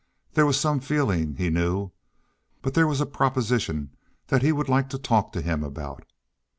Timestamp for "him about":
5.43-6.05